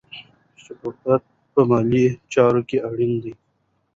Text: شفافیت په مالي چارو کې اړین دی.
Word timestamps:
شفافیت 0.63 1.23
په 1.53 1.61
مالي 1.69 2.05
چارو 2.33 2.61
کې 2.69 2.77
اړین 2.89 3.13
دی. 3.23 3.33